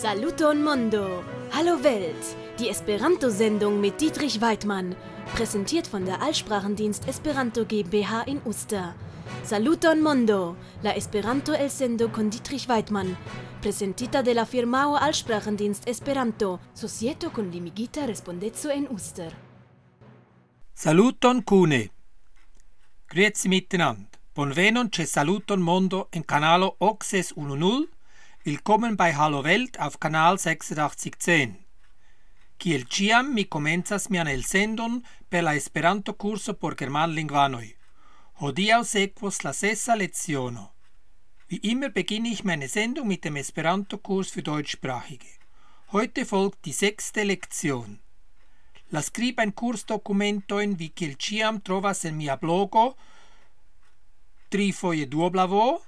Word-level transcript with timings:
Saluton 0.00 0.62
Mondo! 0.62 1.22
Hallo 1.52 1.84
Welt! 1.84 2.34
Die 2.58 2.70
Esperanto-Sendung 2.70 3.82
mit 3.82 4.00
Dietrich 4.00 4.40
Weidmann. 4.40 4.96
Präsentiert 5.34 5.86
von 5.86 6.06
der 6.06 6.22
Allsprachendienst 6.22 7.06
Esperanto 7.06 7.66
GmbH 7.66 8.22
in 8.22 8.40
Uster. 8.46 8.94
Saluton 9.44 10.00
Mondo! 10.00 10.56
La 10.82 10.92
Esperanto 10.92 11.52
el 11.52 11.68
sendo 11.68 12.08
con 12.08 12.30
Dietrich 12.30 12.66
Weidmann. 12.66 13.14
Presentita 13.60 14.22
de 14.22 14.32
la 14.32 14.46
firmao 14.46 14.96
Allsprachendienst 14.96 15.86
Esperanto, 15.86 16.60
societo 16.72 17.30
con 17.30 17.50
limigita 17.50 18.06
respondezzo 18.06 18.70
en 18.70 18.88
Uster. 18.90 19.36
Saluton 20.72 21.42
cune. 21.42 21.90
Grüezi 23.06 23.48
miteinander. 23.48 24.08
Bonvenon 24.32 24.88
c'è 24.88 25.04
Saluton 25.04 25.60
Mondo 25.60 26.08
in 26.12 26.24
canalo 26.24 26.76
Oxes 26.78 27.34
10. 27.34 27.99
Willkommen 28.42 28.96
bei 28.96 29.14
Hallo 29.14 29.44
Welt 29.44 29.78
auf 29.78 30.00
Kanal 30.00 30.38
8610. 30.38 31.58
Kiel 32.58 32.86
ciam 32.88 33.34
mi 33.34 33.44
comenzas 33.44 34.08
mian 34.08 34.26
el 34.26 34.44
sendon 34.44 35.04
per 35.28 35.42
la 35.42 35.54
Esperanto 35.54 36.14
curso 36.14 36.54
por 36.54 36.74
germanlingvanoj. 36.74 37.66
Hodiaŭ 38.40 38.80
sekvos 38.84 39.42
la 39.44 39.52
sesa 39.52 39.94
leziono. 39.94 40.72
Wie 41.48 41.60
immer 41.72 41.90
beginne 41.90 42.30
ich 42.30 42.42
meine 42.42 42.68
Sendung 42.68 43.08
mit 43.08 43.26
dem 43.26 43.36
Esperanto-Kurs 43.36 44.30
für 44.30 44.42
Deutschsprachige. 44.42 45.28
Heute 45.92 46.24
folgt 46.24 46.64
die 46.64 46.72
sechste 46.72 47.24
Lektion. 47.24 48.00
La 48.88 49.02
scriba 49.02 49.42
in 49.42 49.52
kursdokumentojn 49.52 50.78
vi 50.78 50.88
kiel 50.88 51.18
ciam 51.18 51.60
trovas 51.60 52.06
en 52.06 52.16
mia 52.16 52.36
blogo 52.36 52.96
trifoje 54.48 55.04
duoblavo 55.06 55.82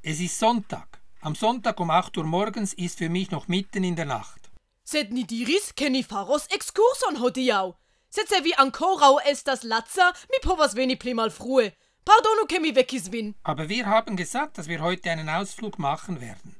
Es 0.00 0.20
ist 0.20 0.38
Sonntag. 0.38 1.00
Am 1.22 1.34
Sonntag 1.34 1.80
um 1.80 1.90
8 1.90 2.18
Uhr 2.18 2.24
morgens 2.24 2.72
ist 2.74 2.98
für 2.98 3.08
mich 3.08 3.32
noch 3.32 3.48
mitten 3.48 3.82
in 3.82 3.96
der 3.96 4.04
Nacht. 4.04 4.50
Sed 4.84 5.10
ni 5.10 5.24
diris, 5.24 5.72
ke 5.74 5.90
ni 5.90 6.04
faros 6.04 6.46
ekskurson 6.54 7.18
hodiaŭ. 7.22 7.72
Sed 8.10 8.28
se 8.28 8.40
vi 8.44 8.54
ankoraŭ 8.64 9.16
estas 9.32 9.64
laca, 9.64 10.12
mi 10.30 10.38
povas 10.46 10.76
veni 10.78 10.96
pli 10.96 11.14
malfrue. 11.14 11.72
Pardonu, 12.04 12.46
ke 12.46 12.60
mi 12.60 12.70
vekis 12.76 13.10
vin. 13.10 13.34
Aber 13.42 13.68
wir 13.68 13.86
haben 13.86 14.14
gesagt, 14.16 14.58
dass 14.58 14.68
wir 14.68 14.80
heute 14.82 15.10
einen 15.10 15.28
Ausflug 15.28 15.80
machen 15.80 16.20
werden. 16.20 16.54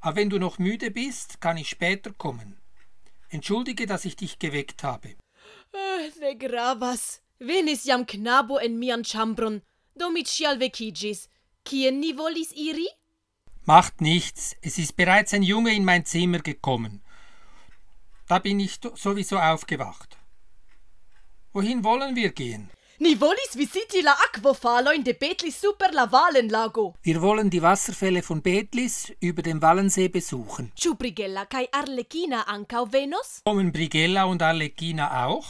Aber 0.00 0.16
wenn 0.16 0.30
du 0.30 0.38
noch 0.38 0.58
müde 0.58 0.90
bist, 0.90 1.42
kann 1.42 1.58
ich 1.58 1.68
später 1.68 2.12
kommen. 2.14 2.56
Entschuldige, 3.28 3.86
dass 3.86 4.06
ich 4.06 4.16
dich 4.16 4.38
geweckt 4.38 4.82
habe. 4.82 5.16
Eh, 5.72 6.10
Ne 6.20 6.34
gravas. 6.34 7.20
Venis 7.38 7.84
jam 7.84 8.04
knabo 8.04 8.58
en 8.60 8.78
mian 8.78 9.02
ĉambron. 9.02 9.60
Do 9.98 10.10
mi 10.10 10.22
ĉial. 10.22 10.58
Kien 11.62 12.00
ni 12.00 12.12
volis 12.12 12.52
iri? 12.54 12.88
Macht 13.64 14.00
nichts, 14.00 14.56
es 14.60 14.78
ist 14.78 14.96
bereits 14.96 15.32
ein 15.32 15.42
Junge 15.42 15.72
in 15.72 15.84
mein 15.84 16.04
Zimmer 16.04 16.40
gekommen. 16.40 17.00
Da 18.26 18.38
bin 18.38 18.58
ich 18.60 18.80
sowieso 18.94 19.38
aufgewacht. 19.38 20.16
Wohin 21.52 21.84
wollen 21.84 22.16
wir 22.16 22.32
gehen? 22.32 22.70
Ni 23.02 23.16
volis 23.18 23.56
visiti 23.58 23.98
la 24.06 24.12
akvofalojn 24.28 25.02
de 25.02 25.12
Betlis 25.18 25.56
super 25.60 25.90
la 25.92 26.04
Valenlago. 26.06 26.94
Wir 27.02 27.20
wollen 27.20 27.48
die 27.50 27.62
Wasserfälle 27.62 28.22
von 28.22 28.42
Betlis 28.42 29.12
über 29.20 29.42
dem 29.42 29.60
Wallensee 29.60 30.08
besuchen. 30.08 30.68
Ĉu 30.76 30.92
Brigella 31.00 31.42
kaj 31.50 31.64
Arlekina 31.72 32.44
ankaŭ 32.54 32.84
venos? 32.92 33.40
Kommen 33.48 33.72
Brigella 33.72 34.26
und 34.30 34.42
Arlecchina 34.42 35.08
auch? 35.24 35.48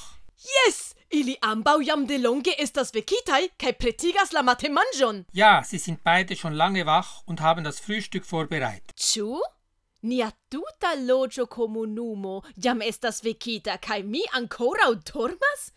Yes! 0.54 0.78
Ili 1.10 1.34
ambaŭ 1.42 1.74
jam 1.88 2.06
delonge 2.06 2.54
estas 2.64 2.94
vekitaj 2.94 3.42
kaj 3.60 3.74
pretigas 3.82 4.32
la 4.32 4.40
matemanĝon. 4.48 5.26
Ja, 5.34 5.60
sie 5.62 5.78
sind 5.78 6.00
beide 6.02 6.36
schon 6.36 6.56
lange 6.56 6.86
wach 6.86 7.20
und 7.26 7.42
haben 7.42 7.64
das 7.64 7.80
Frühstück 7.80 8.24
vorbereitet. 8.24 8.96
Ĉu? 8.96 9.42
Nia 10.08 10.30
tuta 10.48 10.96
loĝo 10.96 11.46
komunumo 11.46 12.40
jam 12.56 12.80
estas 12.80 13.20
vekita 13.22 13.76
kaj 13.76 14.02
mi 14.02 14.24
ankoraŭ 14.40 14.94
dormas? 15.12 15.68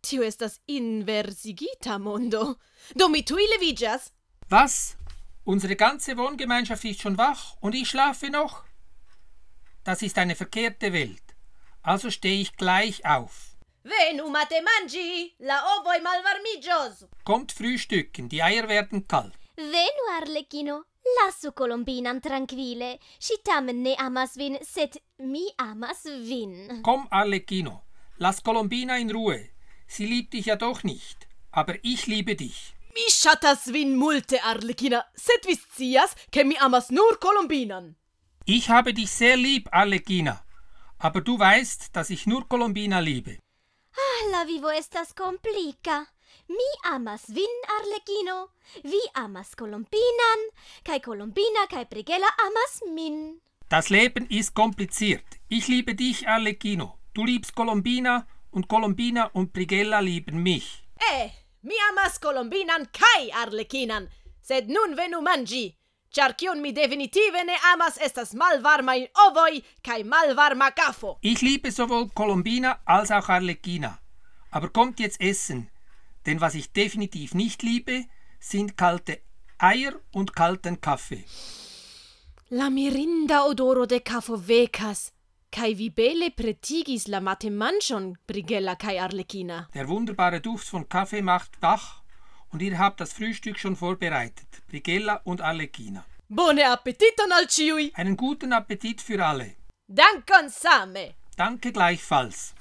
Tio 0.00 0.22
estas 0.22 0.60
inversigita 0.66 1.98
mondo. 1.98 2.56
Do 2.94 3.08
mi 3.08 3.22
tuj 3.22 3.44
leviĝas. 3.54 4.10
Was? 4.50 4.96
Unsere 5.44 5.76
ganze 5.76 6.16
Wohngemeinschaft 6.16 6.84
ist 6.84 7.00
schon 7.00 7.18
wach 7.18 7.56
und 7.60 7.74
ich 7.74 7.88
schlafe 7.88 8.30
noch? 8.30 8.64
Das 9.84 10.02
ist 10.02 10.18
eine 10.18 10.34
verkehrte 10.34 10.92
Welt. 10.92 11.34
Also 11.82 12.10
stehe 12.10 12.40
ich 12.40 12.56
gleich 12.56 13.04
auf. 13.06 13.56
Venu 13.82 14.28
matemanĝi, 14.28 15.36
la 15.48 15.56
ovoj 15.76 16.00
malvarmiĝos. 16.04 17.06
Kommt 17.24 17.52
frühstücken, 17.52 18.28
die 18.28 18.42
Eier 18.42 18.68
werden 18.68 19.06
kalt. 19.08 19.38
Venu, 19.56 20.04
Arlecchino. 20.18 20.82
Lassu 21.16 21.52
Colombinan 21.52 22.20
tranquille. 22.20 22.98
Ŝi 23.18 23.38
tamen 23.42 23.80
ne 23.82 23.94
amas 23.98 24.36
vin, 24.36 24.58
sed 24.62 25.00
mi 25.18 25.46
amas 25.56 26.04
vin. 26.04 26.82
Komm, 26.82 27.08
Arlecchino, 27.10 27.80
lass 28.18 28.42
Colombina 28.42 28.98
in 28.98 29.10
Ruhe. 29.10 29.40
Sie 29.94 30.06
liebt 30.06 30.32
dich 30.34 30.46
ja 30.46 30.56
doch 30.56 30.84
nicht. 30.84 31.26
Aber 31.50 31.74
ich 31.82 32.06
liebe 32.06 32.36
dich. 32.36 32.58
Mi 32.94 33.06
ŝatas 33.10 33.72
vin 33.74 33.96
multe, 33.96 34.38
Arlekina, 34.50 35.00
sed 35.14 35.46
vi 35.46 35.54
scias, 35.56 36.14
ke 36.34 36.44
mi 36.44 36.56
amas 36.66 36.90
nur 36.90 37.18
Kolombinan. 37.20 37.96
Ich 38.44 38.68
habe 38.68 38.94
dich 38.94 39.10
sehr 39.10 39.36
lieb, 39.36 39.68
Arlecchina. 39.72 40.44
Aber 40.98 41.20
du 41.20 41.38
weißt, 41.38 41.94
dass 41.96 42.10
ich 42.10 42.26
nur 42.26 42.48
Colombina 42.48 43.00
liebe. 43.00 43.38
Ah, 44.04 44.30
la 44.32 44.46
vivo 44.46 44.70
estas 44.70 45.14
komplika. 45.14 46.06
Mi 46.48 46.70
amas 46.94 47.28
vin, 47.28 47.54
Arlecchino. 47.78 48.48
Vi 48.82 49.02
amas 49.14 49.56
Colombinan, 49.56 50.40
kaj 50.84 51.00
Colombina 51.00 51.66
kaj 51.70 51.84
Brigella 51.90 52.30
amas 52.46 52.82
min. 52.94 53.40
Das 53.68 53.88
Leben 53.88 54.26
ist 54.28 54.54
kompliziert. 54.54 55.38
Ich 55.48 55.68
liebe 55.68 55.94
dich, 55.94 56.28
Arlecchino. 56.28 56.98
Du 57.14 57.24
liebst 57.24 57.54
Colombina 57.54 58.26
und 58.52 58.68
Colombina 58.68 59.30
und 59.32 59.52
Brigella 59.52 60.00
lieben 60.00 60.42
mich. 60.42 60.82
Eh, 61.12 61.30
mi 61.62 61.74
amas 61.90 62.18
Kolombinan 62.18 62.86
kaj 62.92 63.30
Arlekinan, 63.42 64.08
sed 64.42 64.68
nun 64.68 64.96
venu 64.96 65.20
manĝi. 65.20 65.76
Ĉar 66.10 66.34
kion 66.34 66.60
mi 66.60 66.72
definitive 66.72 67.44
ne 67.46 67.56
amas 67.72 67.98
estas 68.02 68.32
malvarmaj 68.34 69.00
ovoj 69.28 69.60
kaj 69.86 70.02
malvarma 70.04 70.70
kafo. 70.70 71.18
Ich 71.22 71.42
liebe 71.42 71.70
sowohl 71.70 72.10
Colombina 72.14 72.80
als 72.84 73.10
auch 73.10 73.28
Arlecchina. 73.28 73.98
Aber 74.50 74.70
kommt 74.70 74.98
jetzt 74.98 75.20
essen. 75.20 75.70
Denn 76.26 76.40
was 76.40 76.54
ich 76.54 76.72
definitiv 76.72 77.34
nicht 77.34 77.62
liebe, 77.62 78.04
sind 78.40 78.76
kalte 78.76 79.20
Eier 79.58 79.92
und 80.12 80.34
kalten 80.34 80.80
Kaffee. 80.80 81.24
La 82.50 82.70
mirinda 82.70 83.44
odoro 83.44 83.86
de 83.86 84.00
kafo 84.00 84.36
vekas, 84.36 85.12
kaj 85.50 85.74
vi 85.74 85.88
bele 85.90 86.30
pretigis 86.30 87.06
la 87.08 87.20
matemanĝon, 87.20 88.14
Brigella 88.26 88.76
kaj 88.76 88.98
Arlekina. 89.06 89.66
Der 89.74 89.88
wunderbare 89.88 90.40
Duft 90.40 90.68
von 90.72 90.88
Kaffee 90.88 91.22
macht 91.22 91.60
wach 91.62 92.02
und 92.52 92.62
ihr 92.62 92.78
habt 92.78 93.00
das 93.00 93.12
Frühstück 93.12 93.58
schon 93.58 93.76
vorbereitet. 93.76 94.62
Brigella 94.68 95.20
und 95.24 95.40
Arlecchina. 95.40 96.04
Bone 96.28 96.70
appetiton 96.70 97.32
al 97.32 97.46
ĉiuj! 97.46 97.92
Einen 97.94 98.16
guten 98.16 98.52
Appetit 98.52 99.00
für 99.00 99.24
alle. 99.24 99.56
Dankon 99.88 100.48
same! 100.48 101.14
Danke 101.36 101.72
gleichfalls. 101.72 102.52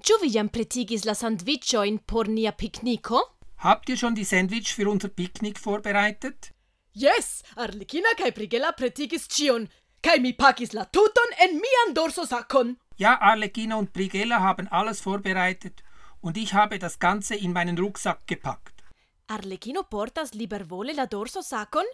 Ĉu 0.00 0.16
vi 0.22 0.30
jam 0.32 0.48
pretigis 0.48 1.04
la 1.04 1.12
sandviĉojn 1.12 1.98
por 2.06 2.28
nia 2.28 2.52
pikniko? 2.52 3.20
Habt 3.62 3.90
ihr 3.90 3.98
schon 3.98 4.14
die 4.14 4.24
Sandwich 4.24 4.72
für 4.74 4.88
unser 4.88 5.08
Picknick 5.08 5.58
vorbereitet? 5.58 6.54
Yes, 6.94 7.42
Arlecchina 7.56 8.14
kai 8.16 8.30
Brigella 8.30 8.72
pretigis 8.72 9.28
cion, 9.28 9.68
kai 10.00 10.18
mi 10.20 10.32
pakis 10.32 10.72
la 10.72 10.84
tuton 10.84 11.30
en 11.38 11.56
mian 11.56 11.94
dorso 11.94 12.24
sakon. 12.26 12.76
Ja, 12.96 13.18
Arlecchino 13.20 13.78
und 13.78 13.92
Brigella 13.92 14.40
haben 14.40 14.68
alles 14.68 15.00
vorbereitet 15.00 15.82
und 16.20 16.36
ich 16.36 16.54
habe 16.54 16.78
das 16.78 16.98
Ganze 16.98 17.34
in 17.34 17.52
meinen 17.52 17.78
Rucksack 17.78 18.26
gepackt. 18.26 18.82
Arlecchino 19.28 19.82
portas 19.84 20.34
libervole 20.34 20.92
la 20.92 21.06
dorso 21.06 21.42
sakon? 21.42 21.84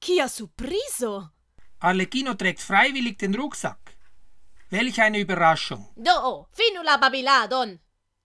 Kia 0.00 0.28
surprizo! 0.28 1.30
Arlecchino 1.78 2.34
trägt 2.34 2.60
freiwillig 2.60 3.18
den 3.18 3.34
Rucksack. 3.34 3.96
Welch 4.70 5.00
eine 5.00 5.18
Überraschung. 5.18 5.88
Do, 5.96 6.46
finu 6.52 6.82
la 6.82 6.96
babiladon! 6.96 7.78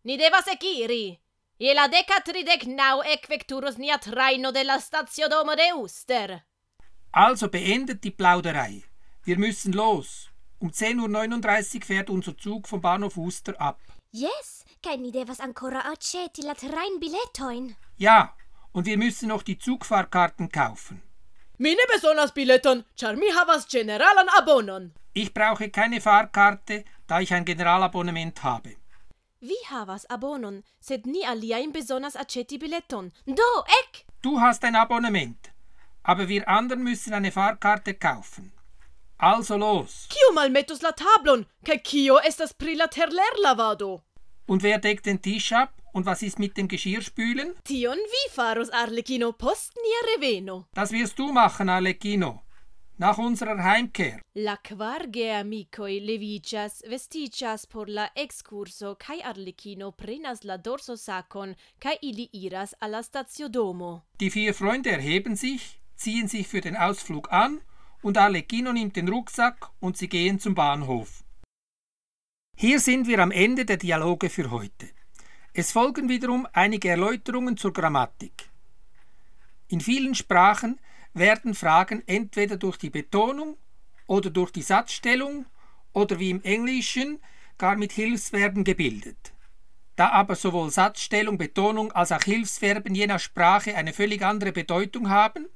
Ni 0.04 0.18
devas 0.18 0.48
ekiri! 0.48 1.20
Je 1.58 1.74
la 1.74 1.88
deca 1.88 2.20
tridec 2.20 2.66
nau 2.68 3.02
equecturus 3.02 3.78
nia 3.78 3.98
traino 3.98 4.52
de 4.52 4.64
la 4.64 4.80
staziodomo 4.80 5.56
de 5.56 5.72
Uster. 5.74 6.44
Also 7.12 7.48
beendet 7.48 8.04
die 8.04 8.12
Plauderei. 8.12 8.84
Wir 9.26 9.40
müssen 9.40 9.74
los. 9.74 10.30
Um 10.60 10.70
10.39 10.70 11.76
Uhr 11.76 11.82
fährt 11.82 12.10
unser 12.12 12.38
Zug 12.38 12.68
vom 12.68 12.80
Bahnhof 12.80 13.18
Uster 13.18 13.60
ab. 13.60 13.80
Yes, 14.12 14.64
kai 14.84 14.98
ni 14.98 15.12
devas 15.12 15.40
ancora 15.40 15.82
aceti 15.92 16.44
la 16.44 16.54
trajnbiletoin. 16.54 17.76
Ja, 17.98 18.36
und 18.72 18.86
wir 18.86 18.98
müssen 18.98 19.30
noch 19.30 19.42
die 19.42 19.58
Zugfahrkarten 19.58 20.50
kaufen. 20.52 21.02
Mi 21.58 21.72
ne 21.72 21.86
besonas 21.92 22.34
bileton, 22.34 22.86
char 22.96 23.16
mi 23.16 23.32
havas 23.32 23.68
generalan 23.68 24.30
abonon. 24.38 24.94
Ich 25.14 25.34
brauche 25.34 25.70
keine 25.70 26.02
Fahrkarte, 26.02 26.86
da 27.08 27.20
ich 27.20 27.34
ein 27.34 27.46
Generalabonnement 27.46 28.44
habe. 28.44 28.76
Vi 29.40 29.58
havas 29.72 30.06
abonon, 30.06 30.64
sed 30.80 31.08
ni 31.08 31.26
aliajn 31.26 31.72
bezonas 31.72 32.16
aĉeti 32.16 32.60
bileton. 32.60 33.12
Do, 33.26 33.50
ek! 33.82 34.06
Du 34.22 34.40
hast 34.40 34.64
ein 34.64 34.76
Abonnement, 34.76 35.52
aber 36.04 36.28
wir 36.28 36.48
anderen 36.48 36.84
müssen 36.84 37.14
eine 37.14 37.32
Fahrkarte 37.32 37.96
kaufen. 37.96 38.52
Also 39.18 39.58
los. 39.58 40.08
Kio 40.10 40.34
malmetus 40.34 40.82
la 40.84 40.92
tablon, 40.92 41.46
kai 41.66 41.78
kio 41.80 42.18
estas 42.20 42.54
pri 42.54 42.76
la 42.76 42.88
terlerlavado? 42.88 44.02
Und 44.48 44.62
wer 44.64 44.80
deckt 44.80 45.06
den 45.06 45.22
Tisch 45.22 45.54
ab? 45.54 45.74
Und 45.94 46.06
was 46.06 46.22
ist 46.22 46.40
mit 46.40 46.58
dem 46.58 46.68
Geschirrspülen? 46.68 47.56
Tion 47.64 47.98
vi 47.98 48.30
faros 48.32 48.70
Arlecchino 48.70 49.32
post 49.32 49.74
nia 49.76 50.02
reveno. 50.14 50.68
Das 50.74 50.92
wirst 50.92 51.18
du 51.18 51.32
machen, 51.32 51.70
Arlecchino. 51.70 52.42
Nach 52.98 53.18
unserer 53.18 53.64
Heimkehr. 53.64 54.20
La 54.36 54.58
kvar 54.58 55.08
geamikoj 55.08 56.00
leviĝas, 56.00 56.84
vestiĝas 56.88 57.66
por 57.68 57.90
la 57.90 58.10
ekskurso 58.16 58.96
kaj 58.96 59.22
Arlecchino 59.32 59.92
prenas 59.92 60.44
la 60.44 60.58
dorsosakon 60.58 61.56
kaj 61.80 61.96
ili 62.02 62.30
iras 62.34 62.76
al 62.80 62.92
la 62.92 63.02
staciodomo. 63.04 64.04
Die 64.20 64.30
vier 64.30 64.54
Freunde 64.54 64.92
erheben 64.92 65.36
sich, 65.36 65.80
ziehen 65.96 66.28
sich 66.28 66.48
für 66.48 66.62
den 66.62 66.76
Ausflug 66.76 67.32
an 67.32 67.62
und 68.06 68.20
Arlecchino 68.20 68.72
nimmt 68.72 68.96
den 68.98 69.10
Rucksack 69.10 69.72
und 69.80 69.98
sie 69.98 70.08
gehen 70.08 70.40
zum 70.40 70.54
Bahnhof. 70.54 71.24
Hier 72.56 72.80
sind 72.80 73.08
wir 73.08 73.18
am 73.18 73.32
Ende 73.32 73.66
der 73.66 73.78
Dialoge 73.78 74.30
für 74.30 74.52
heute. 74.52 74.90
Es 75.54 75.72
folgen 75.72 76.08
wiederum 76.08 76.48
einige 76.54 76.90
Erläuterungen 76.90 77.58
zur 77.58 77.74
Grammatik. 77.74 78.52
In 79.70 79.82
vielen 79.82 80.14
Sprachen 80.14 80.80
werden 81.16 81.56
Fragen 81.56 82.04
entweder 82.06 82.58
durch 82.58 82.78
die 82.78 82.92
Betonung 82.92 83.58
oder 84.06 84.30
durch 84.30 84.52
die 84.52 84.62
Satzstellung 84.62 85.48
oder 85.92 86.20
wie 86.20 86.30
im 86.30 86.44
Englischen 86.44 87.18
gar 87.58 87.76
mit 87.76 87.92
Hilfsverben 87.92 88.64
gebildet. 88.64 89.34
Da 89.96 90.10
aber 90.10 90.36
sowohl 90.36 90.70
Satzstellung, 90.70 91.40
Betonung 91.40 91.92
als 91.92 92.12
auch 92.12 92.22
Hilfsverben 92.22 92.94
je 92.94 93.08
nach 93.08 93.20
Sprache 93.20 93.76
eine 93.76 93.94
völlig 93.94 94.22
andere 94.22 94.52
Bedeutung 94.52 95.10
haben, 95.10 95.48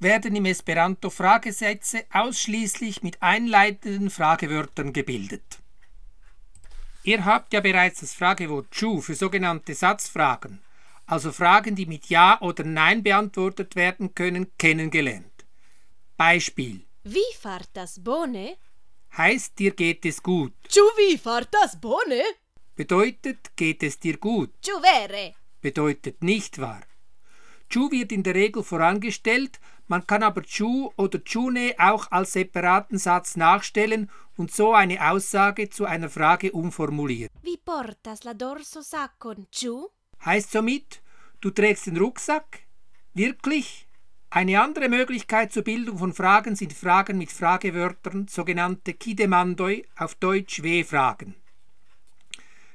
werden 0.00 0.36
im 0.36 0.44
Esperanto 0.46 1.10
Fragesätze 1.10 2.04
ausschließlich 2.12 3.02
mit 3.02 3.20
einleitenden 3.22 4.10
Fragewörtern 4.10 4.92
gebildet. 4.92 5.58
Ihr 7.02 7.24
habt 7.24 7.52
ja 7.52 7.60
bereits 7.60 8.00
das 8.00 8.14
Fragewort 8.14 8.70
chu 8.70 9.00
für 9.00 9.14
sogenannte 9.14 9.74
Satzfragen, 9.74 10.60
also 11.06 11.32
Fragen, 11.32 11.74
die 11.74 11.86
mit 11.86 12.06
Ja 12.06 12.40
oder 12.40 12.64
Nein 12.64 13.02
beantwortet 13.02 13.76
werden 13.76 14.14
können, 14.14 14.46
kennengelernt. 14.58 15.32
Beispiel 16.16 16.84
Vi 17.04 17.22
fartas 17.40 17.98
bone? 18.02 18.56
heißt 19.16 19.58
dir 19.58 19.70
geht 19.72 20.04
es 20.04 20.22
gut, 20.22 20.52
Ĉu 20.68 20.82
vi 20.98 21.16
fartas 21.18 21.80
bone? 21.80 22.22
bedeutet 22.76 23.56
geht 23.56 23.82
es 23.82 23.98
dir 23.98 24.18
gut, 24.18 24.50
Ĉu 24.62 24.80
vere? 24.82 25.34
bedeutet 25.62 26.22
nicht 26.22 26.60
wahr. 26.60 26.82
Chu 27.70 27.90
wird 27.90 28.12
in 28.12 28.22
der 28.22 28.34
Regel 28.34 28.62
vorangestellt, 28.62 29.60
man 29.88 30.06
kann 30.06 30.22
aber 30.22 30.42
Chu 30.42 30.92
oder 30.96 31.18
Chune 31.24 31.74
auch 31.78 32.10
als 32.10 32.32
separaten 32.32 32.98
Satz 32.98 33.36
nachstellen 33.36 34.10
und 34.36 34.52
so 34.52 34.72
eine 34.72 35.10
Aussage 35.10 35.68
zu 35.70 35.84
einer 35.84 36.08
Frage 36.08 36.52
umformulieren. 36.52 37.30
Vi 37.42 37.56
portas 37.56 38.24
la 38.24 38.34
dorsosakon, 38.34 39.46
ĉu? 39.50 39.88
Heißt 40.24 40.52
somit, 40.52 41.02
du 41.40 41.50
trägst 41.50 41.86
den 41.86 41.96
Rucksack? 41.96 42.60
Wirklich? 43.14 43.86
Eine 44.30 44.60
andere 44.60 44.88
Möglichkeit 44.90 45.52
zur 45.52 45.62
Bildung 45.62 45.98
von 45.98 46.12
Fragen 46.12 46.54
sind 46.54 46.74
Fragen 46.74 47.16
mit 47.16 47.32
Fragewörtern, 47.32 48.28
sogenannte 48.28 48.92
Kidemandoi, 48.92 49.84
auf 49.96 50.14
Deutsch 50.16 50.62
W-Fragen. 50.62 51.34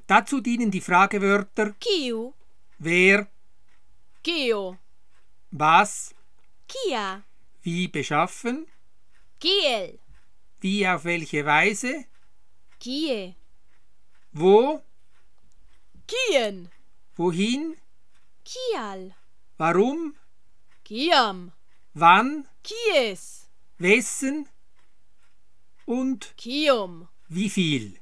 Dazu 0.07 0.41
dienen 0.41 0.71
die 0.71 0.81
Fragewörter 0.81 1.73
Kiu? 1.79 2.33
wer, 2.79 3.27
Kio? 4.23 4.77
was, 5.51 6.15
Kia? 6.73 7.23
wie 7.61 7.87
beschaffen, 7.87 8.65
Kiel? 9.39 9.99
wie 10.59 10.87
auf 10.87 11.03
welche 11.05 11.45
Weise, 11.45 12.05
Kie? 12.79 13.35
wo, 14.31 14.81
Kien? 16.07 16.69
wohin, 17.15 17.77
Kial? 18.43 19.15
warum, 19.57 20.15
Kiam? 20.83 21.51
wann, 21.93 22.47
Kies? 22.63 23.47
wessen 23.77 24.47
und 25.85 26.33
Kium? 26.37 27.07
wie 27.27 27.49
viel. 27.51 27.99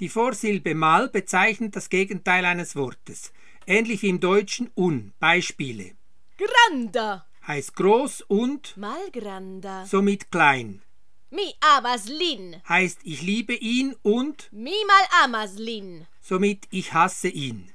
Die 0.00 0.08
Vorsilbe 0.10 0.74
mal 0.74 1.08
bezeichnet 1.08 1.74
das 1.74 1.88
Gegenteil 1.88 2.44
eines 2.44 2.76
Wortes, 2.76 3.32
ähnlich 3.66 4.02
wie 4.02 4.10
im 4.10 4.20
Deutschen 4.20 4.70
un. 4.76 5.12
Beispiele 5.18 5.97
Granda? 6.38 7.26
heißt 7.46 7.74
groß 7.76 8.22
und 8.22 8.76
Malgranda? 8.76 9.84
somit 9.86 10.30
klein, 10.30 10.82
Mi 11.30 11.54
amas 11.60 12.06
lin. 12.08 12.62
heißt 12.68 13.00
ich 13.04 13.22
liebe 13.22 13.54
ihn 13.54 13.94
und 14.02 14.48
Mi 14.52 14.74
mal 14.86 15.24
amas 15.24 15.54
lin. 15.58 16.06
somit 16.20 16.66
ich 16.70 16.92
hasse 16.94 17.28
ihn. 17.28 17.72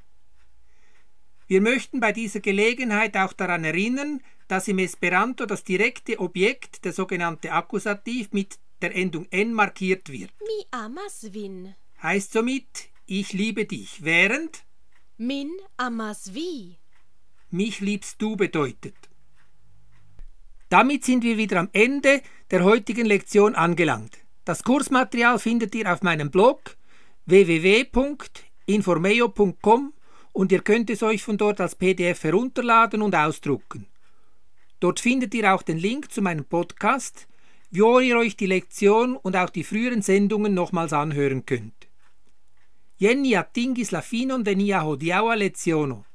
Wir 1.48 1.62
möchten 1.62 2.00
bei 2.00 2.12
dieser 2.14 2.40
Gelegenheit 2.40 3.16
auch 3.18 3.34
daran 3.34 3.64
erinnern, 3.64 4.22
dass 4.48 4.68
im 4.68 4.80
Esperanto 4.80 5.46
das 5.46 5.64
direkte 5.64 6.20
Objekt, 6.20 6.86
der 6.86 6.94
sogenannte 6.94 7.52
Akkusativ, 7.52 8.32
mit 8.32 8.58
der 8.82 8.96
Endung 8.96 9.28
n 9.30 9.54
markiert 9.54 10.10
wird. 10.10 10.32
Mi 10.40 10.66
amas 10.72 11.34
vin. 11.34 11.76
Heißt 12.02 12.32
somit 12.34 12.90
ich 13.06 13.34
liebe 13.34 13.66
dich, 13.66 14.04
während 14.04 14.64
Min 15.18 15.52
amas 15.78 16.34
vi. 16.34 16.78
Mich 17.54 17.80
liebst 17.80 18.22
du 18.22 18.36
bedeutet. 18.36 18.96
Damit 20.70 21.06
sind 21.06 21.24
wir 21.24 21.38
wieder 21.38 21.60
am 21.60 21.70
Ende 21.72 22.22
der 22.52 22.64
heutigen 22.64 23.06
Lektion 23.06 23.56
angelangt. 23.56 24.18
Das 24.44 24.64
Kursmaterial 24.64 25.40
findet 25.40 25.74
ihr 25.76 25.94
auf 25.94 26.02
meinem 26.02 26.32
Blog 26.32 26.76
www.informeo.com 27.26 29.94
und 30.34 30.52
ihr 30.52 30.62
könnt 30.62 30.90
es 30.90 31.04
euch 31.04 31.24
von 31.24 31.38
dort 31.38 31.62
als 31.62 31.76
PDF 31.76 32.24
herunterladen 32.24 33.02
und 33.02 33.16
ausdrucken. 33.16 33.88
Dort 34.80 35.00
findet 35.00 35.34
ihr 35.34 35.54
auch 35.54 35.62
den 35.62 35.78
Link 35.78 36.12
zu 36.12 36.22
meinem 36.22 36.44
Podcast, 36.44 37.30
wo 37.72 38.00
ihr 38.00 38.18
euch 38.18 38.36
die 38.36 38.48
Lektion 38.48 39.16
und 39.16 39.38
auch 39.38 39.50
die 39.50 39.64
früheren 39.64 40.02
Sendungen 40.02 40.54
nochmals 40.54 40.92
anhören 40.92 41.46
könnt. 41.46 41.88
Jenny 42.98 43.36
attingis 43.36 43.92
la 43.92 44.02
finon 44.02 44.44
de 44.44 44.56
nia 44.56 44.84
hodiaŭa 44.84 45.36
leciono. 45.36 46.06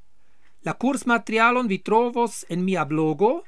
La 0.66 0.74
kursmaterialon 0.74 1.68
vi 1.68 1.78
trovos 1.78 2.44
en 2.48 2.64
mia 2.64 2.84
blogo 2.84 3.44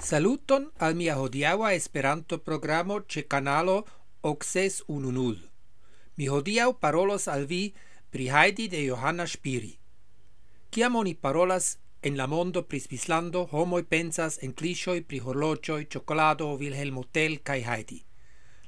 Saluton 0.08 0.62
al 0.84 0.92
mia 0.94 1.14
hodiaŭa 1.16 1.72
Esperanto-programo 1.80 3.00
ĉe 3.08 3.20
kanalo 3.32 3.76
Oxes 4.22 4.82
1.0. 4.88 5.55
Mi 6.16 6.28
hodiau 6.32 6.72
parolos 6.80 7.26
al 7.28 7.44
vi 7.44 7.74
pri 8.10 8.30
Heidi 8.32 8.68
de 8.72 8.78
Johanna 8.86 9.26
Spiri. 9.26 9.74
Ciam 10.72 10.94
oni 10.96 11.14
parolas 11.14 11.76
en 12.00 12.16
la 12.16 12.26
mondo 12.26 12.62
pri 12.62 12.80
Svislando, 12.80 13.42
homoi 13.52 13.82
pensas 13.82 14.38
en 14.40 14.54
clishoi 14.54 15.02
pri 15.02 15.20
horlogioi, 15.20 15.84
cioccolado, 15.84 16.54
Wilhelm 16.56 16.96
Hotel 16.96 17.42
cae 17.42 17.60
Heidi. 17.60 18.00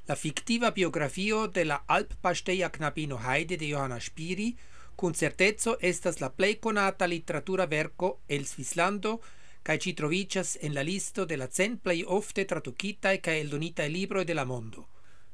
La 0.05 0.15
fictiva 0.15 0.69
biografio 0.71 1.47
de 1.47 1.65
la 1.65 1.83
Alppasteia 1.87 2.69
knabino 2.69 3.17
Heidi 3.17 3.57
de 3.57 3.71
Johanna 3.71 3.99
Spiri 3.99 4.55
cun 4.95 5.15
certezzo 5.15 5.77
estas 5.81 6.21
la 6.21 6.29
plei 6.29 6.59
conata 6.59 7.07
literatura 7.07 7.65
verco 7.65 8.19
el 8.27 8.45
Svislando 8.45 9.21
cae 9.63 9.79
ci 9.79 9.93
trovicas 9.93 10.59
en 10.61 10.75
la 10.75 10.83
listo 10.83 11.25
de 11.25 11.37
la 11.37 11.47
cent 11.47 11.81
plei 11.81 12.05
ofte 12.05 12.45
traducitae 12.45 13.21
cae 13.21 13.41
eldonitae 13.41 13.89
libroi 13.89 14.25
de 14.25 14.35
la 14.35 14.45
mondo. 14.45 14.85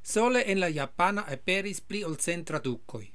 Sole 0.05 0.51
en 0.51 0.59
la 0.59 0.67
Japana 0.69 1.23
aperis 1.33 1.79
pli 1.81 2.03
ol 2.05 2.19
cent 2.21 2.45
traducoi. 2.45 3.07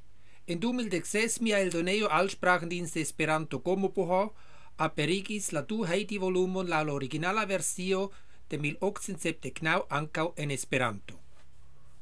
En 0.51 0.59
2016 0.59 1.37
mia 1.41 1.61
eldonejo 1.63 2.09
Alsprachendienst 2.11 2.97
Esperanto 2.97 3.61
Komopoho 3.63 4.35
aperigis 4.77 5.53
la 5.53 5.63
du 5.63 5.85
Heidi 5.87 6.19
volumon 6.19 6.69
la 6.69 6.81
originala 6.83 7.45
versio 7.47 8.11
de 8.51 8.59
1879 8.59 9.87
ancau 9.89 10.33
en 10.37 10.51
Esperanto. 10.51 11.15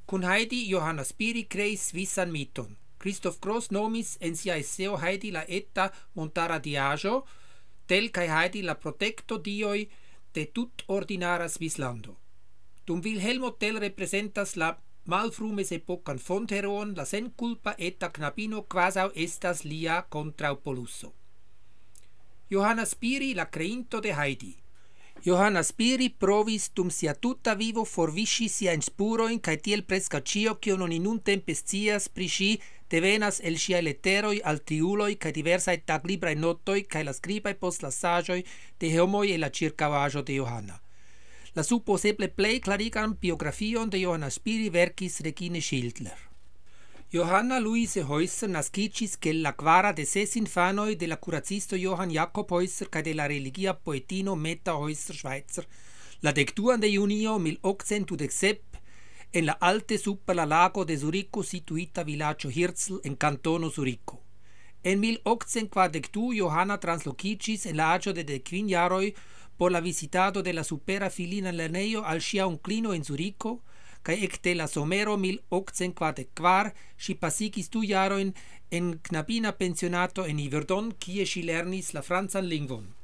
Kun 0.07 0.25
Heidi 0.25 0.71
Johanna 0.71 1.05
Spiri 1.05 1.45
creis 1.45 1.91
svisan 1.91 2.33
miton. 2.33 2.79
Christoph 2.99 3.41
Gross 3.41 3.71
nomis 3.71 4.17
en 4.21 4.37
sia 4.37 4.57
esseo 4.57 4.97
Heidi 4.97 5.31
la 5.31 5.45
etta 5.49 5.93
montara 6.15 6.59
diajo, 6.59 7.27
tel 7.87 8.11
cae 8.11 8.31
Heidi 8.33 8.63
la 8.63 8.75
protecto 8.75 9.37
dioi 9.37 9.91
de 10.33 10.47
tut 10.47 10.85
ordinara 10.87 11.49
Svislando. 11.49 12.17
Dum 12.89 13.03
Wilhelmo 13.05 13.53
Tell 13.53 13.77
representas 13.81 14.57
la 14.57 14.79
malfrumes 15.05 15.73
epocan 15.73 16.19
fonteron, 16.19 16.95
la 16.97 17.05
sen 17.05 17.27
culpa 17.37 17.75
eta 17.77 18.09
knabino 18.09 18.63
quasau 18.63 19.11
estas 19.15 19.65
lia 19.65 20.07
contra 20.09 20.09
contraupoluso. 20.09 21.13
Johanna 22.51 22.87
Spiri, 22.87 23.35
la 23.35 23.51
creinto 23.51 24.01
de 24.01 24.15
Heidi. 24.15 24.57
Johanna 25.23 25.63
Spiri 25.63 26.09
provis 26.09 26.71
dum 26.75 26.89
sia 26.89 27.15
tuta 27.15 27.55
vivo 27.55 27.85
forvisci 27.85 28.49
sia 28.49 28.73
in 28.73 28.81
spuroin 28.81 29.39
cae 29.41 29.61
tiel 29.61 29.85
presca 29.85 30.23
cio 30.23 30.57
cion 30.59 30.81
oni 30.81 30.99
nun 30.99 31.21
tempe 31.21 31.55
scias 31.55 32.09
pri 32.09 32.27
sci 32.27 32.51
devenas 32.89 33.41
el 33.45 33.59
sciai 33.59 33.83
letteroi 33.83 34.41
al 34.41 34.65
triuloi 34.65 35.17
cae 35.17 35.33
diversae 35.33 35.85
taglibrae 35.85 36.35
notoi 36.35 36.87
cae 36.89 37.05
la 37.05 37.13
scribae 37.13 37.55
post 37.55 37.83
la 37.83 37.91
sagioi 37.91 38.45
de 38.81 38.99
homoi 38.99 39.33
e 39.33 39.39
la 39.39 39.51
circavajo 39.51 40.23
de 40.23 40.41
Johanna 40.41 40.88
la 41.59 41.65
supposeble 41.65 42.29
plei 42.29 42.61
klarigan 42.61 43.17
biografion 43.19 43.89
de 43.91 43.99
Johanna 43.99 44.29
Spiri 44.31 44.69
verkis 44.71 45.19
Regine 45.21 45.61
Schildler. 45.61 46.19
Johanna 47.11 47.59
Luise 47.59 48.05
Heusser 48.07 48.49
nascicis 48.49 49.17
che 49.19 49.33
la 49.33 49.57
quara 49.57 49.93
de 49.93 50.05
ses 50.05 50.37
infanoi 50.37 50.95
de 50.95 51.09
la 51.09 51.17
curazisto 51.17 51.75
Johann 51.75 52.11
Jakob 52.11 52.53
Heusser 52.53 52.89
ca 52.89 53.03
de 53.03 53.13
la 53.13 53.27
religia 53.27 53.75
poetino 53.75 54.37
Meta 54.37 54.77
Heusser 54.77 55.17
Schweizer, 55.17 55.67
la 56.21 56.31
dectuan 56.33 56.79
de 56.79 56.93
junio 56.93 57.41
1817 57.41 58.63
en 59.33 59.47
la 59.47 59.57
alte 59.59 59.99
super 59.99 60.37
la 60.37 60.47
lago 60.47 60.85
de 60.85 60.97
Zurico 60.97 61.43
situita 61.43 62.05
villaggio 62.05 62.51
Hirzl 62.51 63.01
en 63.03 63.17
cantono 63.17 63.69
Zurico. 63.69 64.23
En 64.85 65.01
1842 65.01 66.37
Johanna 66.39 66.79
translocicis 66.79 67.67
en 67.67 67.79
la 67.79 67.95
agio 67.95 68.13
de 68.13 68.23
decvin 68.23 68.69
jaroi 68.69 69.13
por 69.59 69.73
la 69.73 69.81
visitado 69.81 70.43
de 70.43 70.53
la 70.55 70.65
supera 70.65 71.11
filina 71.11 71.53
lerneio 71.53 72.07
al 72.07 72.23
sia 72.23 72.47
unclino 72.47 72.95
en 72.95 73.05
Zurico, 73.05 73.61
cae 74.03 74.25
ecte 74.25 74.55
la 74.55 74.69
somero 74.69 75.17
1844 75.19 76.73
si 76.97 77.15
pasigis 77.15 77.69
du 77.69 77.83
jaroin 77.83 78.33
en 78.71 78.99
knabina 79.03 79.57
pensionato 79.59 80.27
en 80.27 80.39
Iverdon, 80.39 80.95
kie 80.99 81.27
si 81.27 81.43
lernis 81.43 81.93
la 81.93 82.03
franzan 82.03 82.47
lingvon. 82.49 82.95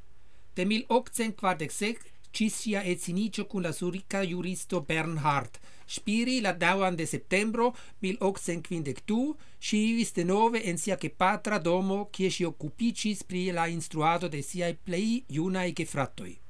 De 0.54 0.64
1846 0.64 2.14
ĝis 2.34 2.61
ŝia 2.62 2.82
edziniĝo 2.90 3.46
cun 3.50 3.66
la 3.66 3.73
surica 3.73 4.23
juristo 4.23 4.80
Bernhard. 4.88 5.58
Spiri 5.87 6.40
la 6.40 6.52
dauan 6.52 6.96
de 6.96 7.06
septembro 7.06 7.73
1852 8.02 9.34
si 9.58 9.82
vivis 9.82 10.14
denove 10.14 10.62
en 10.70 10.78
sia 10.78 10.96
gepatra 10.96 11.58
domo, 11.58 12.08
kie 12.14 12.30
si 12.30 12.46
occupicis 12.46 13.26
pri 13.26 13.50
la 13.52 13.68
instruado 13.68 14.30
de 14.30 14.42
siaj 14.42 14.73
plei 14.87 15.25
iunae 15.28 15.75
gefratoi. 15.76 16.43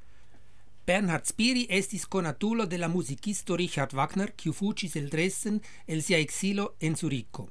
Bernhard 0.86 1.24
Spiri 1.24 1.66
estis 1.70 2.04
conatulo 2.04 2.66
de 2.66 2.76
la 2.76 2.88
musicisto 2.88 3.56
Richard 3.56 3.94
Wagner, 3.94 4.34
quiu 4.36 4.52
fucis 4.52 4.96
el 4.96 5.08
Dresden 5.08 5.62
el 5.86 6.02
sia 6.02 6.18
exilo 6.18 6.74
en 6.78 6.94
Zurico. 6.94 7.48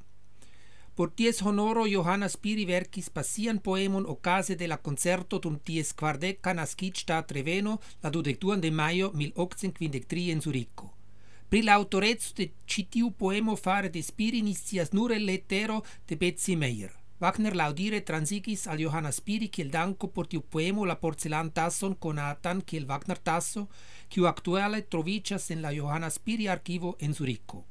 Por 0.94 1.10
ties 1.10 1.42
honoro 1.42 1.86
Johanna 1.92 2.30
Spiri 2.30 2.66
verkis 2.66 3.10
passian 3.10 3.58
poemon 3.58 4.06
ocase 4.06 4.56
de 4.56 4.68
la 4.68 4.78
concerto 4.78 5.40
dum 5.40 5.58
ties 5.58 5.94
quardecca 5.94 6.54
nascitsta 6.54 7.26
Treveno 7.26 7.80
la 8.04 8.12
dudectuan 8.12 8.62
de 8.62 8.70
maio 8.70 9.12
1853 9.14 10.30
en 10.30 10.42
Zurico. 10.42 10.94
Pri 11.50 11.64
la 11.64 11.74
autorezzo 11.74 12.36
de 12.38 12.52
citiu 12.68 13.12
poemo 13.18 13.56
fare 13.56 13.90
de 13.90 14.04
Spiri 14.04 14.38
inizias 14.38 14.94
nur 14.94 15.12
el 15.12 15.26
lettero 15.26 15.84
de 16.08 16.16
Betsy 16.16 16.56
Meyer. 16.56 17.03
Wagner 17.24 17.56
laudire 17.56 18.02
transigis 18.02 18.68
al 18.68 18.82
Johanna 18.84 19.10
Spiri 19.16 19.48
kiel 19.48 19.70
danko 19.72 20.10
por 20.12 20.28
tiu 20.28 20.42
poemo 20.44 20.84
la 20.84 20.98
porcelan 21.00 21.54
tasson 21.56 21.96
conatan 21.96 22.60
kiel 22.68 22.84
Wagner 22.90 23.22
tasso, 23.24 23.70
kiu 24.12 24.28
actuale 24.28 24.82
trovicas 24.82 25.50
en 25.56 25.62
la 25.62 25.72
Johanna 25.72 26.10
Spiri 26.12 26.50
archivo 26.52 26.98
en 27.00 27.14
Zurico. 27.14 27.64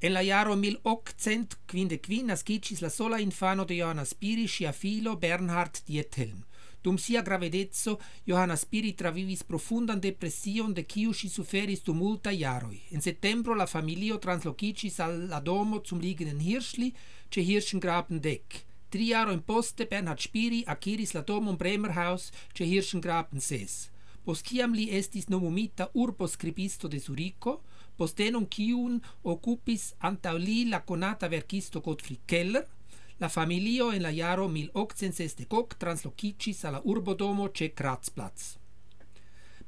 En 0.00 0.14
la 0.14 0.24
jaro 0.24 0.56
1855 0.56 2.24
nascicis 2.24 2.80
la 2.80 2.88
sola 2.88 3.20
infano 3.20 3.66
de 3.66 3.82
Johanna 3.82 4.06
Spiri, 4.06 4.48
sia 4.48 4.72
filo 4.72 5.18
Bernhard 5.18 5.84
Diethelm. 5.84 6.46
Dum 6.82 6.96
sia 6.96 7.20
gravedezzo, 7.20 7.98
Johanna 8.24 8.56
Spiri 8.56 8.94
travivis 8.94 9.44
profundan 9.44 10.00
depression 10.00 10.72
de 10.72 10.86
kiu 10.86 11.12
si 11.12 11.28
suferis 11.28 11.84
dum 11.84 11.98
multa 12.00 12.32
jaroi. 12.32 12.80
En 12.90 13.02
settembro 13.02 13.54
la 13.54 13.66
familio 13.66 14.18
translocicis 14.18 14.98
al 15.00 15.26
la 15.28 15.40
domo 15.40 15.82
zum 15.84 16.00
liegenden 16.00 16.40
Hirschli, 16.40 16.94
ce 17.30 17.40
Hirschengraben 17.40 18.20
dek. 18.20 18.64
Tri 18.90 19.06
jarojn 19.12 19.40
poste 19.46 19.86
Bernhard 19.86 20.20
Spiri 20.20 20.64
akiris 20.66 21.14
la 21.14 21.22
domum 21.22 21.56
Bremerhaus 21.56 22.30
ce 22.52 22.64
Hirschengraben 22.66 23.40
ses. 23.40 23.90
Post 24.24 24.46
ciam 24.50 24.74
li 24.74 24.88
estis 24.90 25.28
nomumita 25.30 25.88
urboscribisto 25.94 26.88
de 26.88 26.98
Zurico, 26.98 27.60
postenum 27.96 28.46
kiun 28.48 28.98
occupis 29.22 29.92
antau 29.98 30.36
li 30.38 30.64
la 30.68 30.82
conata 30.84 31.28
verkisto 31.28 31.80
Gottfried 31.80 32.26
Keller, 32.26 32.66
la 33.20 33.28
familio 33.28 33.90
en 33.92 34.02
la 34.02 34.10
jaro 34.10 34.48
1860 34.48 35.76
translocicis 35.78 36.64
alla 36.64 36.80
urbodomo 36.84 37.50
ce 37.52 37.72
Kratzplatz. 37.72 38.56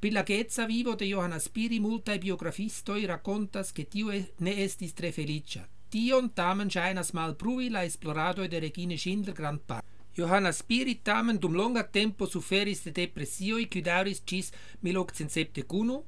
Pri 0.01 0.11
la 0.11 0.23
geetza 0.23 0.67
vivo 0.67 0.95
de 0.95 1.07
Johanna 1.07 1.39
Spiri 1.39 1.79
multae 1.79 2.19
biografistoi 2.19 3.05
racontas 3.05 3.73
che 3.73 3.87
tio 3.87 4.11
ne 4.39 4.57
estis 4.65 4.93
tre 4.95 5.13
felicia. 5.13 5.69
Tion 5.93 6.31
tamen 6.33 6.71
ŝajnas 6.73 7.11
malbrui 7.13 7.67
la 7.69 7.83
esploradoj 7.85 8.47
de 8.49 8.61
Regine 8.65 8.97
Schindler 8.97 9.35
grandparte. 9.37 9.89
Johanna 10.17 10.53
Spirit 10.53 11.03
tamen 11.05 11.39
dum 11.39 11.55
longa 11.55 11.83
tempo 11.97 12.27
suferis 12.27 12.81
de 12.87 12.93
depresioj 12.99 13.67
kiu 13.75 13.83
daŭris 13.89 14.23
ĝis 14.33 14.53
1871, 14.89 15.99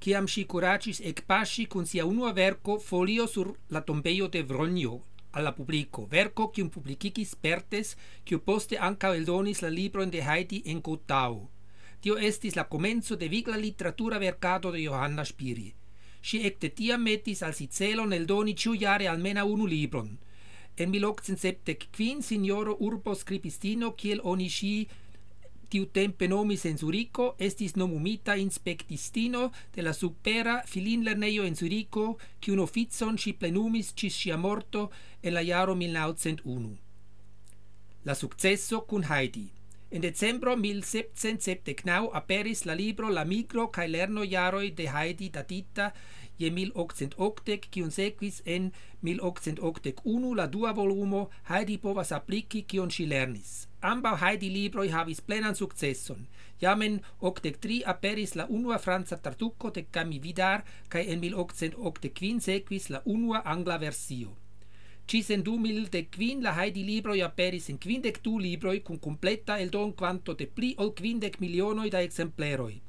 kiam 0.00 0.26
ŝi 0.34 0.46
ec 0.46 1.00
ekpaŝi 1.12 1.66
kun 1.66 1.86
sia 1.86 2.06
unua 2.06 2.32
verko 2.32 2.78
Folio 2.78 3.26
sur 3.26 3.52
la 3.68 3.80
tombeio 3.80 4.28
de 4.28 4.42
Vronjo 4.42 5.00
alla 5.34 5.50
la 5.50 5.52
publiko, 5.52 6.06
verko 6.06 6.48
kiun 6.48 6.70
publikigis 6.70 7.34
Pertes, 7.34 7.96
kiu 8.24 8.38
poste 8.38 8.78
ankaŭ 8.78 9.14
eldonis 9.14 9.62
la 9.62 9.68
libron 9.68 10.10
de 10.10 10.22
Heidi 10.22 10.62
en 10.64 10.80
Gotau. 10.80 11.48
Tio 12.00 12.16
estis 12.16 12.56
la 12.56 12.64
komenco 12.64 13.16
de 13.16 13.28
vigla 13.28 13.56
literatura 13.56 14.18
verkado 14.18 14.72
de 14.72 14.82
Johanna 14.84 15.24
Spirit 15.24 15.74
si 16.24 16.40
ecte 16.48 16.70
tiam 16.72 17.02
metis 17.04 17.42
al 17.44 17.52
si 17.52 17.68
celon 17.68 18.12
eldoni 18.16 18.54
ciujare 18.56 19.08
almena 19.08 19.44
unu 19.44 19.66
libron. 19.68 20.14
En 20.76 20.90
1875 20.90 22.22
signoro 22.22 22.76
urbo 22.80 23.14
scripistino, 23.14 23.92
kiel 23.94 24.20
oni 24.24 24.48
si 24.50 24.88
tiu 25.68 25.86
tempe 25.86 26.28
nomis 26.28 26.64
en 26.64 26.78
Zurico, 26.78 27.34
estis 27.38 27.74
nomumita 27.76 28.36
inspectistino 28.38 29.50
de 29.74 29.82
la 29.82 29.92
supera 29.92 30.62
filinlerneio 30.66 31.44
en 31.44 31.56
Zurico, 31.56 32.16
cium 32.40 32.62
officon 32.64 33.18
si 33.18 33.34
plenumis 33.34 33.92
cis 33.94 34.14
sia 34.14 34.36
morto 34.36 34.90
en 35.22 35.34
la 35.34 35.44
jaro 35.44 35.74
1901. 35.76 36.76
La 38.04 38.14
successo 38.14 38.84
cun 38.86 39.04
Heidi. 39.10 39.50
En 39.94 40.00
decembro 40.00 40.56
1779 40.56 42.10
aperis 42.12 42.64
la 42.66 42.74
libro 42.74 43.10
La 43.10 43.24
migro 43.24 43.68
cae 43.70 43.86
lerno 43.86 44.24
jaroj 44.24 44.72
de 44.74 44.88
Heidi 44.90 45.28
datita 45.30 45.92
je 46.36 46.50
1880, 46.50 47.68
kiun 47.70 47.92
sequis 47.94 48.40
en 48.44 48.72
1881 49.02 50.34
la 50.34 50.48
dua 50.50 50.72
volumo 50.72 51.30
Heidi 51.48 51.78
povas 51.78 52.10
applici 52.10 52.64
cion 52.66 52.90
si 52.90 53.06
lernis. 53.06 53.68
Ambau 53.82 54.18
Heidi 54.18 54.50
libroi 54.50 54.90
havis 54.90 55.20
plenan 55.20 55.54
successon. 55.54 56.26
Jam 56.60 56.82
en 56.82 57.00
83 57.20 57.84
aperis 57.86 58.34
la 58.34 58.48
unua 58.48 58.78
franca 58.78 59.16
tartuco 59.16 59.70
de 59.70 59.86
Camille 59.86 60.26
Vidar 60.26 60.64
cae 60.88 61.06
en 61.12 61.20
1885 61.20 62.40
sequis 62.40 62.90
la 62.90 63.02
unua 63.04 63.46
angla 63.46 63.78
versio 63.78 64.34
ci 65.06 65.22
Cis 65.22 65.90
de 65.90 66.08
quin 66.08 66.42
la 66.42 66.52
Heidi 66.52 66.82
libroi 66.82 67.22
aperis 67.22 67.68
in 67.68 67.78
quindec 67.78 68.22
du 68.22 68.38
libroi 68.38 68.80
cum 68.82 68.98
completa 68.98 69.58
el 69.60 69.70
don 69.70 69.92
quanto 69.92 70.32
de 70.32 70.46
pli 70.46 70.74
ol 70.78 70.92
quindec 70.94 71.38
milionoi 71.38 71.90
da 71.90 72.00
exempleroi. 72.00 72.80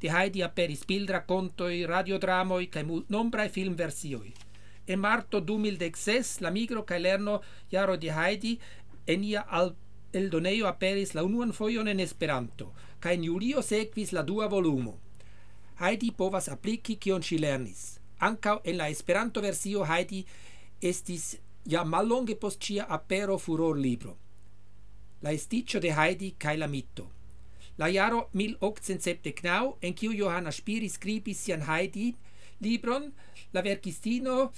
De 0.00 0.08
Heidi 0.08 0.42
aperis 0.42 0.84
bildracontoi, 0.86 1.84
radiodramoi 1.86 2.68
cae 2.68 2.84
nombrae 3.08 3.48
filmversioi. 3.48 4.32
En 4.86 5.00
marto 5.00 5.40
2016 5.40 6.40
la 6.40 6.50
migro 6.50 6.84
cae 6.84 6.98
lerno 6.98 7.42
jaro 7.70 7.96
de 7.96 8.12
Heidi 8.12 8.58
enia 9.06 9.40
al 9.48 9.74
a 10.14 10.68
aperis 10.68 11.14
la 11.14 11.22
unuan 11.22 11.52
foion 11.52 11.88
en 11.88 12.00
Esperanto, 12.00 12.72
cae 13.00 13.14
in 13.14 13.24
julio 13.24 13.60
sequis 13.60 14.12
la 14.12 14.22
dua 14.22 14.46
volumo. 14.48 14.98
Heidi 15.80 16.10
povas 16.10 16.48
applici 16.48 16.96
kion 16.96 17.22
si 17.22 17.38
lernis. 17.38 17.98
Ancao 18.18 18.62
en 18.64 18.78
la 18.78 18.88
Esperanto 18.88 19.42
versio 19.42 19.84
Heidi 19.84 20.24
estis 20.80 21.36
ja 21.66 21.84
mallonge 21.84 22.36
post 22.36 22.62
cia 22.62 22.86
apero 22.88 23.38
furor 23.38 23.78
libro. 23.78 24.16
La 25.22 25.32
esticcio 25.32 25.80
de 25.80 25.92
Heidi 25.92 26.34
cae 26.38 26.56
la 26.56 26.66
mitto. 26.66 27.10
La 27.78 27.88
jaro 27.92 28.28
1870 28.32 29.32
knau, 29.40 29.76
en 29.82 29.94
kiu 29.94 30.14
Johanna 30.16 30.52
Spiri 30.52 30.88
scribis 30.88 31.42
sian 31.44 31.66
Heidi 31.66 32.14
libron, 32.60 33.10
la 33.52 33.62
verkistino 33.62 34.52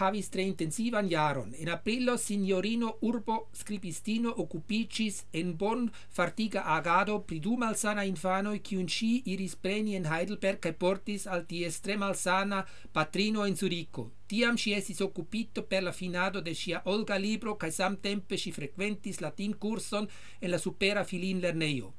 havis 0.00 0.28
tre 0.30 0.42
intensivan 0.42 1.08
jaron. 1.10 1.54
En 1.58 1.68
aprilo 1.68 2.16
signorino 2.18 2.96
urbo 3.00 3.48
scripistino 3.54 4.34
occupicis 4.36 5.24
en 5.32 5.56
bon 5.56 5.90
fartiga 6.10 6.62
agado 6.76 7.20
pri 7.26 7.40
du 7.40 7.56
malsana 7.56 8.04
infanoi 8.04 8.60
cium 8.60 8.86
ci 8.88 9.22
iris 9.26 9.56
preni 9.56 9.96
en 9.96 10.06
Heidelberg 10.06 10.60
cae 10.60 10.72
portis 10.72 11.26
al 11.26 11.44
die 11.46 11.70
tre 11.82 11.96
malsana 11.96 12.64
patrino 12.92 13.44
en 13.46 13.56
Zurico. 13.56 14.10
Tiam 14.26 14.56
si 14.58 14.72
esis 14.72 15.00
occupito 15.00 15.62
per 15.62 15.82
la 15.82 15.92
finado 15.92 16.40
de 16.40 16.54
sia 16.54 16.82
Olga 16.84 17.18
libro 17.18 17.56
cae 17.56 17.70
samtempe 17.70 18.36
si 18.36 18.52
frequentis 18.52 19.20
latin 19.20 19.54
curson 19.54 20.08
en 20.40 20.50
la 20.50 20.58
supera 20.58 21.04
filin 21.04 21.40
lerneio. 21.40 21.94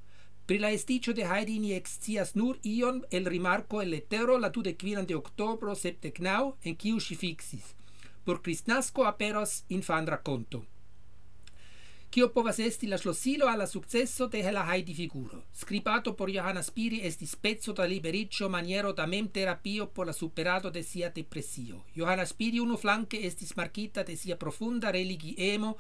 Pri 0.46 0.60
la 0.60 0.70
esticio 0.70 1.14
de 1.14 1.24
Heidi 1.26 1.58
ni 1.60 1.72
excias 1.74 2.36
nur 2.36 2.60
ion 2.62 3.06
el 3.10 3.26
rimarco 3.26 3.82
el 3.82 3.90
letero 3.90 4.38
la 4.38 4.52
25 4.52 5.06
de 5.08 5.16
octobro 5.16 5.74
septecnau 5.76 6.56
en 6.62 6.76
quiu 6.76 7.00
si 7.00 7.16
fixis 7.16 7.75
por 8.26 8.42
Cristnasco 8.42 9.06
aperos 9.06 9.64
infan 9.70 10.08
racconto. 10.08 10.66
Cio 12.10 12.32
povas 12.32 12.60
esti 12.60 12.88
la 12.88 12.98
slosilo 12.98 13.48
alla 13.48 13.68
successo 13.68 14.28
de 14.28 14.52
la 14.52 14.64
Heidi 14.72 14.94
figuro. 14.94 15.44
Scribato 15.54 16.16
por 16.16 16.32
Johanna 16.32 16.64
Spiri 16.64 17.02
esti 17.06 17.26
spezzo 17.26 17.74
da 17.74 17.84
libericcio 17.84 18.50
maniero 18.50 18.94
da 18.94 19.06
mem 19.06 19.28
terapio 19.28 19.88
por 19.88 20.06
la 20.06 20.14
superado 20.14 20.72
de 20.72 20.82
sia 20.82 21.10
depressio. 21.10 21.84
Johanna 21.94 22.26
Spiri 22.26 22.58
uno 22.58 22.78
flanque 22.78 23.26
estis 23.26 23.54
markita 23.56 24.04
de 24.04 24.16
sia 24.16 24.38
profunda 24.38 24.92
religiemo 24.92 25.78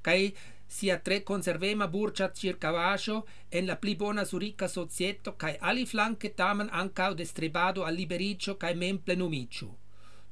cae 0.00 0.32
sia 0.68 1.00
tre 1.00 1.24
conservema 1.24 1.86
burcia 1.88 2.32
circavajo 2.32 3.26
en 3.50 3.66
la 3.66 3.76
pli 3.76 3.96
bona 3.96 4.24
surica 4.24 4.68
societo 4.68 5.36
cae 5.36 5.58
ali 5.60 5.84
flanque 5.84 6.30
tamen 6.30 6.68
ancao 6.70 7.14
de 7.14 7.26
strebado 7.26 7.84
al 7.84 7.96
libericcio 7.96 8.56
cae 8.56 8.74
mem 8.74 8.98
plenumicio. 8.98 9.81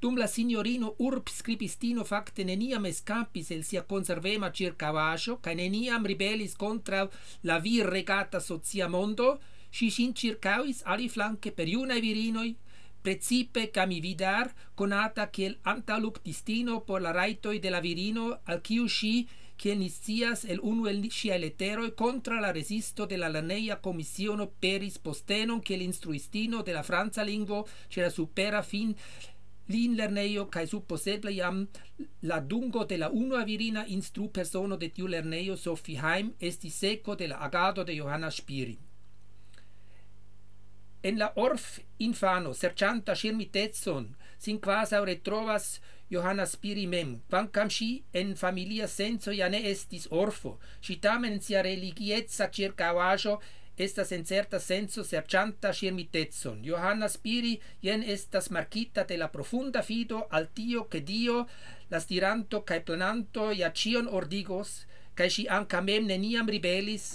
Dum 0.00 0.16
la 0.16 0.26
signorino 0.26 0.94
urb 0.96 1.28
scribistino 1.28 2.04
facte 2.08 2.44
neniam 2.48 2.86
escapis 2.88 3.50
el 3.52 3.64
sia 3.68 3.82
conservema 3.84 4.48
circavascio, 4.50 5.36
ca 5.44 5.52
neniam 5.52 6.06
ribelis 6.08 6.54
contra 6.56 7.02
la 7.42 7.58
vir 7.60 7.84
regata 7.84 8.40
socia 8.40 8.88
mondo, 8.88 9.38
si 9.70 9.90
sin 9.90 10.14
circauis 10.14 10.80
ali 10.86 11.10
flanque 11.10 11.52
per 11.52 11.68
iunae 11.68 12.00
virinoi, 12.00 12.54
precipe 13.02 13.66
cami 13.68 14.00
vidar, 14.00 14.54
conata 14.74 15.28
kiel 15.28 15.58
antaluctistino 15.64 16.80
por 16.86 17.02
la 17.02 17.12
raitoi 17.12 17.60
de 17.60 17.70
la 17.70 17.80
virino, 17.84 18.38
al 18.46 18.64
ciu 18.64 18.88
si, 18.88 19.28
kiel 19.60 19.78
niscias 19.84 20.46
el 20.48 20.64
unu 20.64 20.88
el 20.88 21.10
sia 21.12 21.36
leteroi 21.36 21.92
contra 21.92 22.40
la 22.40 22.54
resisto 22.56 23.06
de 23.06 23.18
la 23.18 23.28
laneia 23.28 23.82
commissiono 23.84 24.48
peris 24.48 24.96
postenon 24.96 25.60
kiel 25.60 25.82
instruistino 25.82 26.62
de 26.62 26.72
la 26.72 26.82
Franza 26.82 27.22
lingvo, 27.22 27.66
ce 27.90 28.00
la 28.00 28.08
supera 28.08 28.62
fin 28.62 28.96
lin 29.70 29.92
in 29.92 29.96
lerneio 29.96 30.44
kai 30.50 30.66
supposeble 30.66 31.32
jam 31.32 31.68
la 32.22 32.40
dungo 32.40 32.84
de 32.84 32.96
la 32.98 33.08
unua 33.08 33.44
virina 33.44 33.84
instru 33.86 34.28
persono 34.28 34.76
de 34.76 34.88
tiu 34.88 35.06
lerneio 35.06 35.56
Sophie 35.56 36.00
Heim 36.02 36.32
esti 36.40 36.70
seco 36.70 37.14
de 37.14 37.28
la 37.28 37.36
agado 37.36 37.84
de 37.84 37.96
Johanna 37.96 38.30
Spiri. 38.30 38.78
En 41.02 41.18
la 41.18 41.32
orf 41.36 41.78
infano 41.98 42.52
sercianta 42.52 43.14
schermitezon 43.14 44.16
sin 44.38 44.58
quasa 44.58 45.00
retrovas 45.04 45.80
Johanna 46.10 46.44
Spiri 46.46 46.86
mem, 46.86 47.20
quancam 47.30 47.70
si 47.70 48.04
en 48.12 48.34
familia 48.36 48.88
senso 48.88 49.30
ja 49.32 49.48
ne 49.48 49.60
estis 49.70 50.08
orfo, 50.10 50.58
si 50.82 50.96
tamen 50.96 51.40
sia 51.40 51.62
religiezza 51.62 52.50
circavajo 52.50 53.38
estas 53.86 54.12
en 54.12 54.24
certa 54.28 54.58
senso 54.60 55.04
serĉanta 55.04 55.72
ŝirmitecon. 55.78 56.60
Johanna 56.64 57.08
Spiri 57.08 57.54
jen 57.82 58.04
estas 58.16 58.50
markita 58.50 59.04
de 59.08 59.16
la 59.16 59.28
profunda 59.32 59.82
fido 59.82 60.26
al 60.30 60.50
tio 60.54 60.84
ke 60.92 61.00
Dio, 61.00 61.46
la 61.90 62.00
stiranto 62.00 62.60
kaj 62.68 62.82
plananto 62.84 63.50
ja 63.62 63.72
ĉion 63.82 64.12
ordigos, 64.20 64.76
kaj 65.14 65.28
ŝi 65.36 65.48
ankaŭ 65.58 65.82
mem 65.88 66.06
neniam 66.12 66.48
ribelis, 66.54 67.08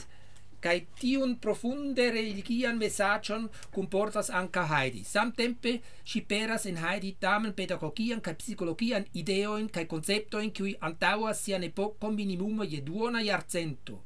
kaj 0.65 0.80
tiun 0.99 1.36
profunde 1.41 2.08
religian 2.13 2.80
mesaĝon 2.82 3.45
kunportas 3.75 4.32
anka 4.39 4.63
Heidi. 4.71 5.04
Samtempe 5.06 5.75
ŝi 6.10 6.23
peras 6.32 6.65
en 6.71 6.80
Heidi 6.82 7.12
tamen 7.25 7.54
pedagogian 7.60 8.23
kaj 8.25 8.34
psikologian 8.41 9.06
ideojn 9.21 9.69
kaj 9.75 9.86
konceptojn 9.93 10.49
kiuj 10.58 10.73
antaŭas 10.89 11.45
sian 11.45 11.69
epokon 11.69 12.17
minimume 12.17 12.65
je 12.73 12.82
duona 12.89 13.21
jarcento. 13.28 14.01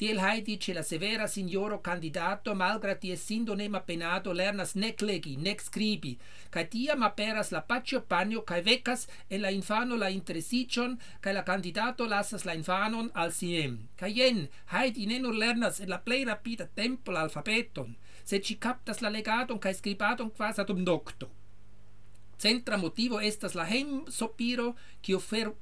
Tiel 0.00 0.18
Heidi 0.18 0.56
ce 0.58 0.72
la 0.72 0.82
severa 0.82 1.26
signoro 1.26 1.82
candidato 1.82 2.54
malgra 2.54 2.94
tie 2.94 3.16
sindo 3.16 3.54
nem 3.54 3.74
penato 3.84 4.32
lernas 4.32 4.72
nec 4.74 5.02
legi, 5.02 5.36
nec 5.36 5.60
scribi, 5.60 6.14
cae 6.48 6.64
tiam 6.72 7.02
aperas 7.02 7.50
la 7.52 7.60
pacio 7.60 8.00
panio 8.00 8.40
cae 8.40 8.62
vecas 8.62 9.06
en 9.28 9.42
la 9.42 9.50
infano 9.50 9.96
la 9.96 10.08
interesicion 10.08 10.96
cae 11.20 11.34
la 11.34 11.42
candidato 11.42 12.06
lasas 12.06 12.46
la 12.46 12.54
infanon 12.54 13.10
al 13.12 13.30
siem. 13.30 13.76
Cae 13.98 14.14
jen, 14.16 14.48
Heidi 14.72 15.04
ne 15.04 15.18
nur 15.18 15.36
lernas 15.36 15.80
en 15.80 15.90
la 15.92 15.98
plei 15.98 16.24
rapida 16.24 16.64
tempo 16.64 17.12
l'alfabeton, 17.12 17.92
alfabeton, 17.92 18.40
ci 18.40 18.56
captas 18.56 19.02
la 19.02 19.10
legadon 19.10 19.58
cae 19.60 19.74
scribadon 19.74 20.30
quas 20.30 20.58
ad 20.58 20.70
um 20.70 20.82
docto. 20.82 21.28
Centra 22.40 22.78
motivo 22.78 23.20
estas 23.20 23.52
la 23.52 23.68
hem 23.68 24.06
sopiro, 24.08 24.76
cio 25.02 25.18
fer 25.20 25.52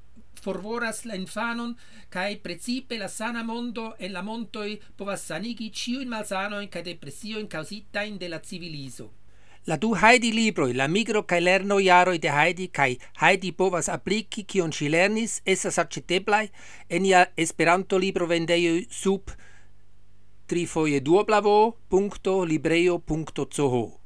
forvoras 0.41 1.05
la 1.05 1.15
infanon 1.15 1.75
kai 2.09 2.37
precipe 2.37 2.97
la 2.97 3.07
sana 3.07 3.43
mondo 3.43 3.95
e 3.97 4.09
la 4.09 4.21
montoi 4.21 4.81
povas 4.95 5.25
sanigi 5.25 5.71
ciu 5.71 6.01
in 6.01 6.07
malsano 6.07 6.59
in 6.61 6.69
kai 6.69 6.81
depresio 6.81 7.39
in 7.39 7.47
causita 7.47 8.03
in 8.03 8.17
de 8.17 8.27
la 8.27 8.39
civilizo 8.39 9.13
La 9.65 9.77
du 9.77 9.93
Heidi 9.93 10.31
libroj, 10.33 10.73
la 10.73 10.87
migro 10.87 11.23
kai 11.27 11.41
lerno 11.41 11.79
jaroj 11.79 12.17
de 12.17 12.31
Heidi 12.31 12.67
kai 12.73 12.97
Heidi 13.21 13.51
povas 13.51 13.89
apliki 13.89 14.43
kion 14.43 14.71
ŝi 14.71 14.89
lernis 14.89 15.41
estas 15.45 15.77
aĉeteblaj 15.83 16.47
en 16.89 17.05
ia 17.05 17.25
Esperanto 17.35 17.97
libro 18.01 18.25
vendejo 18.25 18.81
sub 18.89 19.29
trifoje 20.49 20.99
duoblavo.librejo.ch. 21.05 23.98